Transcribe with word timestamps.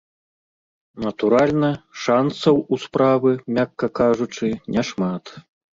Натуральна, 1.05 1.69
шанцаў 2.07 2.55
у 2.73 2.83
справы, 2.87 3.31
мякка 3.55 3.95
кажучы, 4.03 4.45
няшмат. 4.77 5.25